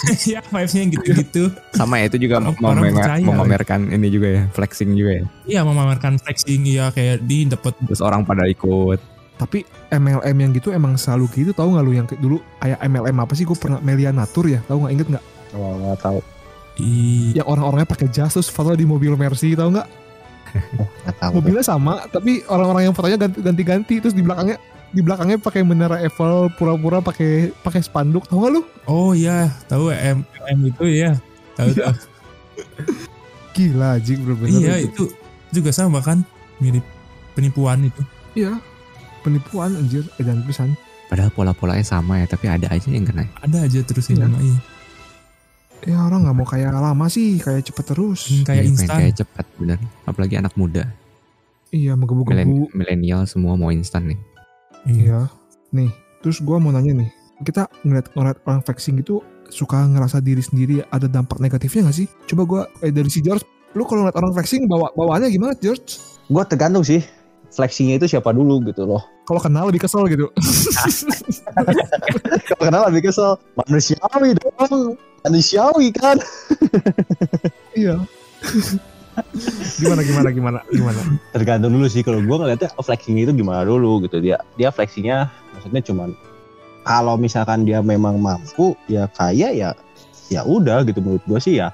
[0.33, 1.43] ya vibesnya gitu-gitu.
[1.71, 2.73] Sama ya, itu juga Orang- mau
[3.37, 5.23] memamerkan ini juga ya, flexing juga ya.
[5.45, 8.97] iya memamerkan flexing iya kayak di dapat Terus orang pada ikut.
[9.37, 12.37] Tapi MLM yang gitu emang selalu gitu tahu nggak lu yang kayak dulu?
[12.57, 13.45] Kayak MLM apa sih?
[13.45, 14.93] Gue pernah Melia Natur ya tahu nggak?
[14.93, 15.25] Inget nggak?
[15.57, 16.19] Oh, nggak tahu.
[16.79, 16.91] I
[17.35, 19.87] yang orang-orangnya pakai jas terus foto di mobil Mercy tahu nggak?
[21.31, 24.59] Mobilnya sama tapi orang-orang yang fotonya ganti- ganti-ganti terus di belakangnya
[24.91, 29.87] di belakangnya pakai menara Eiffel pura-pura pakai pakai spanduk tahu nggak lu oh iya tahu
[29.89, 31.15] M M itu ya
[31.53, 31.83] tahu Iya.
[31.85, 31.95] tahu
[33.55, 35.07] gila jik bener-bener iya itu
[35.49, 36.23] juga sama kan
[36.57, 36.83] mirip
[37.31, 38.01] penipuan itu
[38.33, 38.59] iya
[39.19, 40.75] penipuan anjir edan pisan
[41.05, 43.27] Padahal pola-polanya sama ya, tapi ada aja yang kena.
[43.37, 44.23] ada aja terus Iya.
[44.23, 44.57] yang iya.
[45.83, 49.13] ya orang nggak mau kayak lama sih kayak cepet terus Hmm, kayak Iya, instan Kayak
[49.19, 49.75] cepat bener.
[50.07, 50.87] Apalagi anak muda.
[51.67, 54.19] iya menggebu-gebu Milenial semua mau instan nih.
[54.87, 55.19] Iya Iya.
[55.71, 55.91] Nih,
[56.21, 57.09] terus gua mau nanya nih.
[57.41, 62.07] Kita ngeliat, ngeliat orang flexing gitu suka ngerasa diri sendiri ada dampak negatifnya gak sih?
[62.29, 63.43] Coba gua eh, dari si George,
[63.75, 65.99] lu kalau ngeliat orang flexing bawa bawaannya gimana George?
[66.31, 67.03] gue tergantung sih
[67.51, 70.31] flexingnya itu siapa dulu gitu loh Kalau kenal lebih kesel gitu.
[72.55, 74.95] kalau kenal lebih kesel manusiawi dong
[75.27, 76.15] manusiawi kan
[77.75, 77.99] iya.
[79.81, 80.99] gimana gimana gimana gimana?
[81.33, 85.29] tergantung dulu sih kalau gue ngeliatnya oh, flexing itu gimana dulu gitu dia dia flexingnya
[85.55, 86.09] maksudnya cuman
[86.81, 89.69] kalau misalkan dia memang mampu ya kaya ya
[90.31, 91.69] ya udah gitu menurut gue sih ya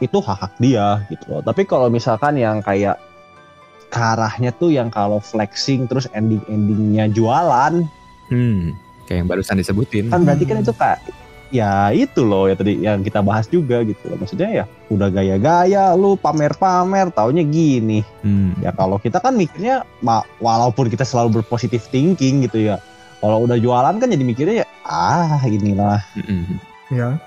[0.00, 3.00] itu hak hak dia gitu loh tapi kalau misalkan yang kayak
[3.88, 7.86] ke arahnya tuh yang kalau flexing terus ending endingnya jualan
[8.26, 8.74] Hmm,
[9.06, 10.10] kayak yang barusan disebutin.
[10.10, 10.98] kan berarti kan itu kayak
[11.48, 15.94] ya itu loh ya tadi yang kita bahas juga gitu loh maksudnya ya udah gaya-gaya
[15.94, 18.54] lu pamer-pamer taunya gini Hmm.
[18.58, 19.86] ya kalau kita kan mikirnya
[20.38, 22.82] walaupun kita selalu berpositif thinking gitu ya
[23.22, 26.58] kalau udah jualan kan jadi mikirnya ya ah inilah Mm-mm.
[26.90, 27.18] Ya.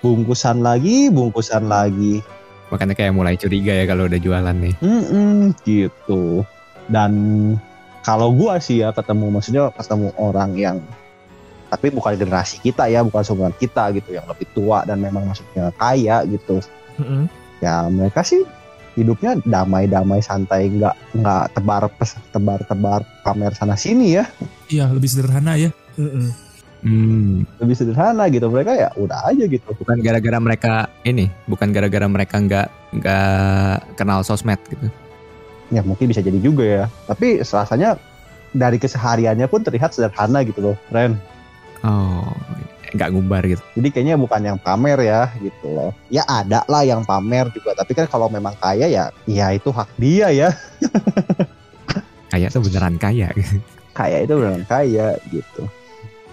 [0.00, 2.20] bungkusan lagi bungkusan lagi
[2.66, 4.74] Makanya kayak mulai curiga ya kalau udah jualan nih.
[4.82, 6.42] Mm-mm, gitu
[6.90, 7.12] dan
[8.02, 10.76] kalau gua sih ya ketemu maksudnya ketemu orang yang
[11.66, 15.74] tapi bukan generasi kita ya bukan seumuran kita gitu yang lebih tua dan memang maksudnya
[15.74, 16.62] kaya gitu
[17.02, 17.26] Mm-mm.
[17.58, 18.46] ya mereka sih
[18.96, 21.90] hidupnya damai-damai santai nggak nggak tebar
[22.32, 24.24] tebar tebar pamer sana sini ya
[24.72, 26.46] iya lebih sederhana ya Mm-mm.
[26.86, 27.42] Hmm.
[27.58, 32.36] lebih sederhana gitu mereka ya udah aja gitu Bukan gara-gara mereka ini, bukan gara-gara mereka
[32.38, 32.68] nggak
[33.00, 34.86] nggak kenal sosmed gitu.
[35.74, 37.98] ya mungkin bisa jadi juga ya tapi rasanya
[38.54, 41.18] dari kesehariannya pun terlihat sederhana gitu loh Ren
[41.84, 42.32] Oh,
[42.94, 43.62] nggak ngumbar gitu.
[43.76, 47.92] jadi kayaknya bukan yang pamer ya gitu loh ya ada lah yang pamer juga tapi
[47.92, 50.48] kan kalau memang kaya ya ya itu hak dia ya
[52.26, 53.30] Kayak tuh beneran kaya.
[53.96, 55.64] kaya itu beneran kaya gitu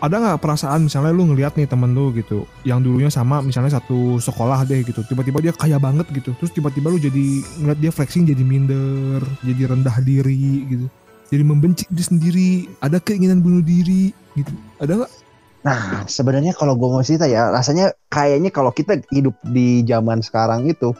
[0.03, 4.19] Ada nggak perasaan misalnya lu ngeliat nih temen lu gitu, yang dulunya sama misalnya satu
[4.19, 8.27] sekolah deh gitu, tiba-tiba dia kaya banget gitu, terus tiba-tiba lu jadi ngeliat dia flexing
[8.27, 10.85] jadi minder, jadi rendah diri gitu,
[11.31, 12.51] jadi membenci diri sendiri,
[12.83, 14.51] ada keinginan bunuh diri gitu,
[14.83, 15.22] ada nggak?
[15.63, 20.67] Nah, sebenarnya kalau gue mau cerita ya, rasanya kayaknya kalau kita hidup di zaman sekarang
[20.67, 20.91] itu,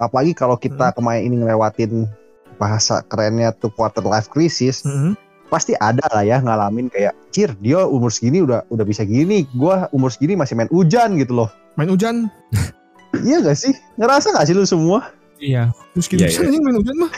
[0.00, 2.08] apalagi kalau kita kemarin ini ngelewatin
[2.56, 4.80] bahasa kerennya tuh quarter life crisis,
[5.52, 9.92] pasti ada lah ya ngalamin kayak, cir dia umur segini udah udah bisa gini, gua
[9.92, 11.52] umur segini masih main hujan gitu loh.
[11.76, 12.32] Main hujan,
[13.24, 13.72] Iya gak sih?
[13.96, 15.12] Ngerasa gak sih lu semua?
[15.36, 17.12] iya terus gini Iya, bisa anjing main hujan mah.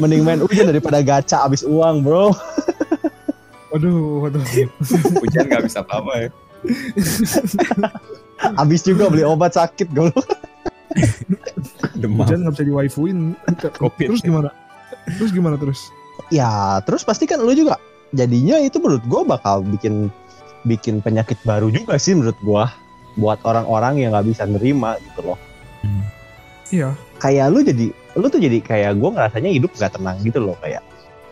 [0.00, 2.30] Mending main hujan daripada gacha abis uang bro.
[3.70, 4.42] Waduh, waduh.
[5.22, 6.28] Hujan nggak bisa apa-apa ya.
[8.58, 10.10] Abis juga beli obat sakit gue.
[11.98, 12.26] Demam.
[12.26, 13.18] Hujan nggak bisa di waifuin.
[13.78, 14.10] Covid.
[14.10, 14.50] Terus gimana?
[15.16, 15.80] Terus gimana terus?
[16.28, 17.80] Ya terus pasti kan lu juga
[18.14, 20.10] jadinya itu menurut gue bakal bikin
[20.64, 22.68] bikin penyakit baru juga sih menurut gua
[23.16, 25.38] buat orang-orang yang nggak bisa nerima gitu loh.
[26.70, 26.94] Iya.
[27.18, 30.84] Kayak lu jadi lu tuh jadi kayak gua ngerasanya hidup nggak tenang gitu loh kayak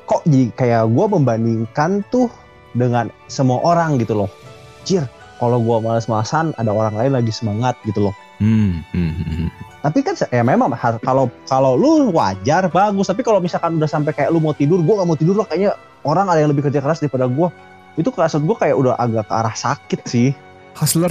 [0.09, 2.33] kok jadi kayak gua membandingkan tuh
[2.73, 4.31] dengan semua orang gitu loh.
[4.88, 5.05] Cir,
[5.38, 9.51] kalau gue malas-malasan ada orang lain lagi semangat gitu loh Hmm, hmm, hmm, hmm.
[9.83, 10.71] tapi kan ya memang
[11.03, 14.94] kalau kalau lu wajar bagus tapi kalau misalkan udah sampai kayak lu mau tidur gue
[14.94, 15.75] gak mau tidur lah kayaknya
[16.07, 17.49] orang ada yang lebih kerja keras daripada gue
[17.99, 20.31] itu kerasa gue kayak udah agak ke arah sakit sih
[20.79, 21.11] Hustler.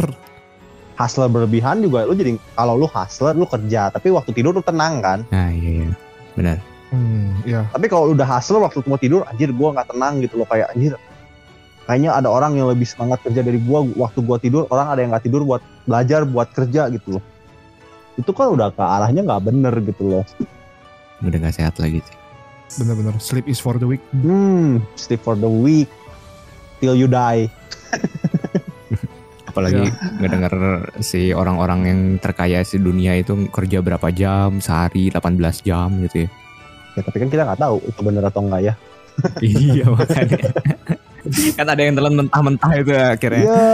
[0.96, 5.04] hustler berlebihan juga lu jadi kalau lu hustler lu kerja tapi waktu tidur lu tenang
[5.04, 5.92] kan Nah, iya, iya.
[6.40, 6.64] Benar.
[6.88, 7.68] Hmm, ya.
[7.76, 10.96] tapi kalau udah hustler waktu mau tidur anjir gue nggak tenang gitu loh kayak anjir
[11.84, 15.12] kayaknya ada orang yang lebih semangat kerja dari gue waktu gue tidur orang ada yang
[15.12, 17.24] nggak tidur buat belajar buat kerja gitu loh
[18.16, 20.24] itu kan udah ke arahnya nggak bener gitu loh
[21.26, 22.18] Udah gak sehat lagi sih.
[22.78, 23.18] Bener-bener.
[23.18, 24.04] Sleep is for the weak.
[24.12, 25.90] hmm sleep for the week
[26.84, 27.48] till you die
[29.50, 29.90] Apalagi
[30.22, 30.54] ngedenger
[31.02, 36.30] si orang-orang yang terkaya si dunia itu kerja berapa jam, sehari 18 jam gitu ya.
[36.98, 38.76] Ya tapi kan kita nggak tahu itu bener atau enggak ya
[39.42, 40.46] iya makanya.
[41.58, 43.44] kan ada yang telan mentah-mentah itu akhirnya.
[43.44, 43.72] Iya,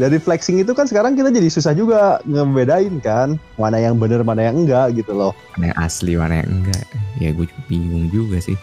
[0.00, 4.48] dari flexing itu kan sekarang kita jadi susah juga ngebedain kan mana yang bener mana
[4.48, 5.36] yang enggak gitu loh.
[5.54, 6.84] Mana yang asli, mana yang enggak.
[7.20, 8.56] Ya gue juga bingung juga sih.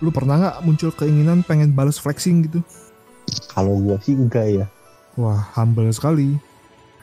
[0.00, 2.64] Lu pernah nggak muncul keinginan pengen balas flexing gitu?
[3.52, 4.66] Kalau gua sih enggak ya.
[5.20, 6.40] Wah, humble sekali.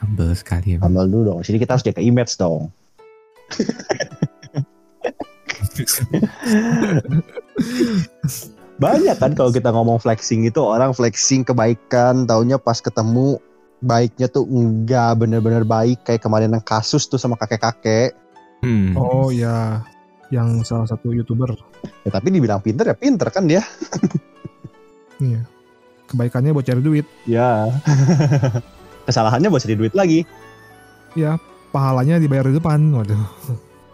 [0.02, 0.78] Humble sekali ya.
[0.82, 1.40] Amal dulu dong.
[1.46, 2.74] Sini kita harus jaga image dong.
[8.82, 13.42] Banyak kan kalau kita ngomong flexing itu orang flexing kebaikan, taunya pas ketemu
[13.82, 18.14] baiknya tuh enggak bener-bener baik kayak kemarin yang kasus tuh sama kakek-kakek.
[18.62, 18.94] Hmm.
[18.94, 19.82] Oh ya,
[20.30, 21.58] yang salah satu youtuber.
[22.06, 23.62] Ya, tapi dibilang pinter ya pinter kan dia.
[25.18, 25.42] Iya.
[26.06, 27.02] Kebaikannya buat cari duit.
[27.26, 27.74] Ya.
[29.10, 30.22] Kesalahannya buat cari duit lagi.
[31.18, 31.42] Ya,
[31.74, 32.78] pahalanya dibayar di depan.
[32.94, 33.18] Waduh.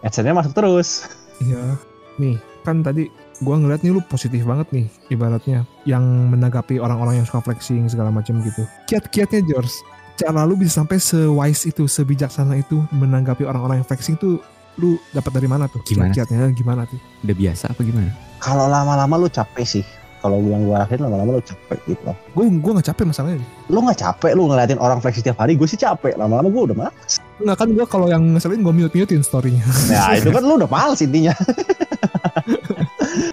[0.05, 1.09] AdSense-nya masuk terus.
[1.43, 1.75] Iya.
[2.15, 3.11] Nih, kan tadi
[3.43, 8.09] gua ngeliat nih lu positif banget nih ibaratnya yang menanggapi orang-orang yang suka flexing segala
[8.09, 8.63] macam gitu.
[8.87, 9.73] Kiat-kiatnya George,
[10.15, 14.39] cara lu bisa sampai se-wise itu, sebijaksana itu menanggapi orang-orang yang flexing tuh
[14.79, 15.83] lu dapat dari mana tuh?
[15.83, 16.11] Gimana?
[16.11, 16.99] Kiat-kiatnya gimana tuh?
[17.27, 18.11] Udah biasa apa gimana?
[18.39, 19.85] Kalau lama-lama lu capek sih.
[20.25, 22.17] Kalau yang gue rasain lama-lama lu capek gitu loh.
[22.33, 23.45] Gue gua nggak capek masalahnya.
[23.69, 25.53] Lu nggak capek lu ngeliatin orang flexing setiap hari.
[25.53, 26.17] Gue sih capek.
[26.17, 27.21] Lama-lama gue udah males.
[27.37, 29.61] Nggak kan gua kalau yang ngeselin gua mute-mutein story-nya.
[29.93, 31.37] Nah itu kan lu udah males intinya.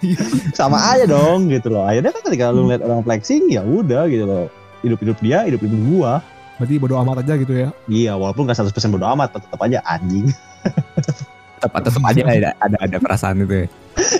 [0.04, 0.20] Iya.
[0.52, 1.88] Sama aja dong gitu loh.
[1.88, 4.46] Akhirnya kan ketika lu ngeliat orang flexing ya udah gitu loh.
[4.84, 6.20] Hidup-hidup dia, hidup-hidup gua.
[6.60, 7.72] Berarti bodo amat aja gitu ya.
[7.88, 9.32] Iya walaupun gak 100% bodo amat.
[9.40, 10.28] Tetap aja anjing.
[11.56, 13.66] Tetap tetap aja ada, ada ada perasaan itu ya.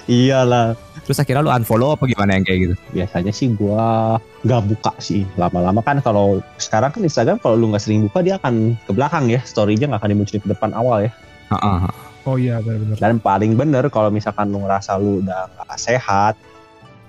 [0.09, 0.92] Iyalah.
[1.03, 2.75] Terus akhirnya lu unfollow apa gimana yang kayak gitu?
[2.95, 7.83] biasanya sih gua nggak buka sih lama-lama kan kalau sekarang kan Instagram kalau lu nggak
[7.83, 11.11] sering buka dia akan ke belakang ya story-nya nggak akan dimunculin ke depan awal ya
[11.51, 11.79] Heeh.
[12.23, 12.97] Oh iya benar-benar.
[12.97, 16.39] dan paling bener kalau misalkan lu ngerasa lu udah nggak sehat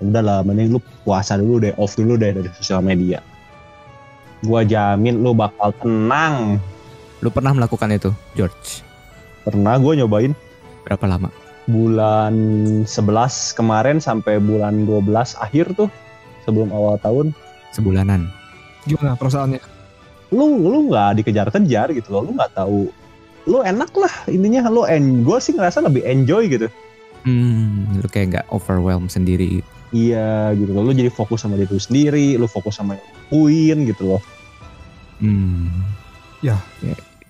[0.02, 3.22] udahlah mending lu puasa dulu deh off dulu deh dari sosial media
[4.42, 6.58] gua jamin lu bakal tenang
[7.22, 8.82] Lu pernah melakukan itu, George?
[9.40, 10.34] pernah gua nyobain
[10.82, 11.32] Berapa lama?
[11.66, 12.34] Bulan
[12.84, 12.90] 11
[13.52, 15.04] kemarin sampai bulan 12
[15.36, 15.88] akhir tuh
[16.42, 17.32] sebelum awal tahun
[17.70, 18.30] Sebulanan.
[18.84, 19.58] Gimana perasaannya?
[20.28, 22.90] lu lu nggak dikejar-kejar gitu loh lu nggak tahu
[23.44, 26.66] lu enak lah intinya lu en gue sih ngerasa lebih enjoy gitu
[27.22, 29.62] Hmm, lu kayak nggak overwhelm sendiri.
[29.90, 34.04] iya gitu loh lu jadi fokus sama diri lu sendiri lu fokus sama lakuin gitu
[34.10, 34.22] loh
[35.16, 35.70] Hmm.
[36.42, 36.58] Ya,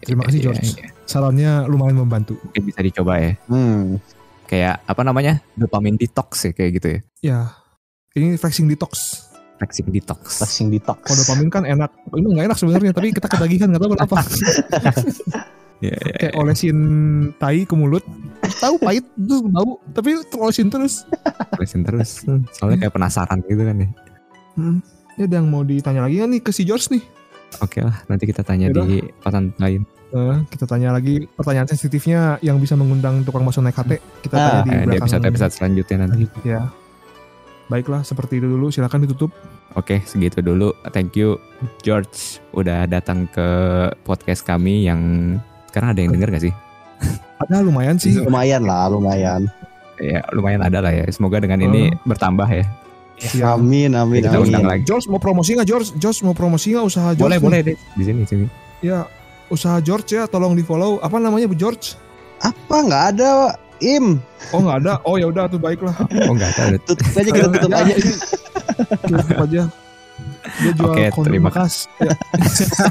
[0.01, 0.67] terima kasih, Iya, George.
[0.75, 0.87] iya.
[1.05, 2.35] Sarannya lumayan membantu.
[2.43, 3.33] Mungkin bisa dicoba ya.
[3.47, 4.01] hmm
[4.45, 5.41] Kayak apa namanya?
[5.57, 7.01] Dopamin detox ya kayak gitu ya.
[7.25, 7.39] Ya,
[8.15, 9.25] ini flexing detox.
[9.59, 10.43] Flexing detox.
[10.43, 11.91] flexing detox Kalau dopamin kan enak.
[12.13, 14.17] Ini nggak enak sebenarnya, tapi kita ketagihan nggak tahu kenapa.
[15.81, 16.15] Iya, iya.
[16.21, 16.79] Kayak olesin
[17.41, 18.05] tai ke mulut.
[18.61, 21.09] Tahu pahit tuh bau, tapi olesin terus.
[21.57, 22.23] Terusin terus.
[22.55, 23.89] Soalnya kayak penasaran gitu kan ya.
[24.55, 24.79] Hmm.
[25.15, 27.03] Ya ada yang mau ditanya lagi kan nih ke si George nih.
[27.63, 28.87] Oke lah, nanti kita tanya Yaudah.
[28.87, 29.87] di konten lain.
[30.07, 33.97] Eh, kita tanya lagi pertanyaan sensitifnya yang bisa mengundang tukang bakso naik hati.
[34.21, 35.01] Kita Ah, tanya di Eh, di belakang.
[35.01, 36.25] episode-episode selanjutnya nanti.
[36.45, 36.61] Ya.
[37.65, 38.69] Baiklah, seperti itu dulu.
[38.69, 39.33] Silakan ditutup.
[39.75, 40.71] Oke, segitu dulu.
[40.91, 41.41] Thank you
[41.81, 42.15] George
[42.53, 43.49] udah datang ke
[44.03, 45.01] podcast kami yang
[45.67, 46.55] sekarang ada yang denger gak sih?
[47.43, 48.15] Ada lumayan sih.
[48.17, 49.51] lumayan lah lumayan
[49.97, 51.05] Ya lumayan ada lah ya.
[51.11, 52.65] Semoga dengan ini bertambah ya.
[53.31, 53.53] Ya.
[53.53, 54.83] amin amin Kita amin undang lagi.
[54.85, 55.89] George mau promosi nggak George?
[55.97, 57.21] George mau promosi nggak usaha George?
[57.21, 57.43] Boleh nih?
[57.43, 58.47] boleh deh di sini sini.
[58.81, 59.07] Ya,
[59.55, 60.99] usaha George ya, tolong di follow.
[60.99, 61.95] Apa namanya Bu George?
[62.43, 64.21] apa nggak ada im
[64.53, 64.93] Oh nggak ada.
[65.09, 65.97] Oh ya udah tuh baiklah.
[66.29, 66.77] Oh enggak ada.
[66.85, 67.95] tutup aja kita tutup aja
[69.09, 69.63] Tutup aja.
[70.61, 71.89] Dia jual Oke, kondom terima bekas.
[71.99, 72.13] Ya.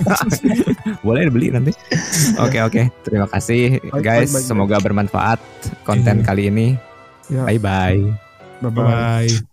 [1.05, 1.71] Boleh beli nanti.
[2.35, 2.81] Oke oke.
[3.05, 4.29] Terima kasih Baik, guys.
[4.33, 4.45] baik, baik.
[4.49, 5.39] Semoga bermanfaat
[5.85, 6.25] konten Iya.
[6.25, 6.67] kali ini.
[7.29, 7.45] Ya.
[7.45, 8.01] Bye bye.
[8.59, 8.83] Bye bye.
[9.29, 9.52] Bye.